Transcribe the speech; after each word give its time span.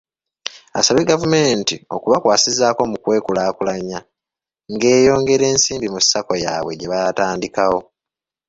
Asabye 0.79 1.03
gavumenti 1.11 1.75
okubakwasizaako 1.95 2.81
mu 2.91 2.97
kwekulaakulanya 3.03 3.99
ng’eyongera 4.73 5.45
ensimbi 5.51 5.87
mu 5.93 5.99
Sacco 6.09 6.33
yaabwe 6.43 6.71
gye 6.79 6.91
baatandikawo. 6.91 7.79